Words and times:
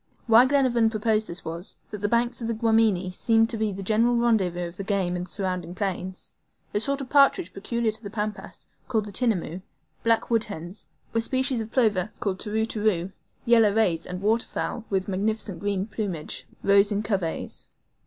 Why 0.25 0.47
Glenarvan 0.47 0.89
proposed 0.89 1.27
this 1.27 1.45
was, 1.45 1.75
that 1.91 1.99
the 2.01 2.09
banks 2.09 2.41
of 2.41 2.47
the 2.47 2.55
Guamini 2.55 3.11
seemed 3.11 3.51
to 3.51 3.57
be 3.57 3.71
the 3.71 3.83
general 3.83 4.15
rendezvous 4.15 4.67
of 4.69 4.73
all 4.73 4.77
the 4.77 4.83
game 4.83 5.15
in 5.15 5.25
the 5.25 5.29
surrounding 5.29 5.75
plains. 5.75 6.33
A 6.73 6.79
sort 6.79 7.01
of 7.01 7.09
partridge 7.11 7.53
peculiar 7.53 7.91
to 7.91 8.01
the 8.01 8.09
Pampas, 8.09 8.65
called 8.87 9.13
TINAMOUS; 9.13 9.61
black 10.01 10.31
wood 10.31 10.45
hens; 10.45 10.87
a 11.13 11.21
species 11.21 11.61
of 11.61 11.69
plover, 11.71 12.11
called 12.19 12.39
TERU 12.39 12.65
TERU; 12.65 13.11
yellow 13.45 13.75
rays, 13.75 14.07
and 14.07 14.23
waterfowl 14.23 14.85
with 14.89 15.07
magnificent 15.07 15.59
green 15.59 15.85
plumage, 15.85 16.47
rose 16.63 16.91
in 16.91 17.03
coveys. 17.03 17.67